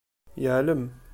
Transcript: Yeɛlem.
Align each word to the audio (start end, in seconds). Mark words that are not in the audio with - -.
Yeɛlem. 0.41 0.83